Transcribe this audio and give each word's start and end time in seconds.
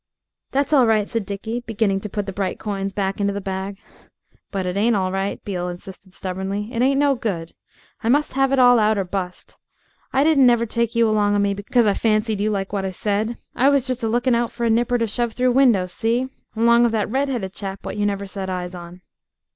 "That's 0.49 0.73
all 0.73 0.87
right," 0.87 1.07
said 1.07 1.27
Dickie, 1.27 1.59
beginning 1.67 1.99
to 2.01 2.09
put 2.09 2.25
the 2.25 2.33
bright 2.33 2.57
coins 2.57 2.91
back 2.91 3.21
into 3.21 3.33
the 3.33 3.39
bag. 3.39 3.77
"But 4.49 4.65
it 4.65 4.75
ain't 4.75 4.95
all 4.95 5.11
right," 5.11 5.39
Beale 5.45 5.69
insisted 5.69 6.15
stubbornly; 6.15 6.73
"it 6.73 6.81
ain't 6.81 6.99
no 6.99 7.13
good. 7.13 7.53
I 8.03 8.09
must 8.09 8.35
'ave 8.35 8.51
it 8.53 8.57
all 8.57 8.79
out, 8.79 8.97
or 8.97 9.03
bust. 9.03 9.59
I 10.11 10.23
didn't 10.23 10.47
never 10.47 10.65
take 10.65 10.95
you 10.95 11.07
along 11.07 11.35
of 11.35 11.43
me 11.43 11.53
'cause 11.53 11.85
I 11.85 11.93
fancied 11.93 12.41
you 12.41 12.49
like 12.49 12.73
what 12.73 12.83
I 12.83 12.89
said. 12.89 13.35
I 13.55 13.69
was 13.69 13.85
just 13.85 14.01
a 14.03 14.07
looking 14.07 14.33
out 14.33 14.49
for 14.51 14.65
a 14.65 14.71
nipper 14.71 14.97
to 14.97 15.05
shove 15.05 15.33
through 15.33 15.51
windows 15.51 15.93
see? 15.93 16.27
along 16.55 16.83
of 16.85 16.91
that 16.93 17.07
redheaded 17.11 17.53
chap 17.53 17.85
what 17.85 17.95
you 17.95 18.07
never 18.07 18.25
set 18.25 18.49
eyes 18.49 18.73
on." 18.73 19.01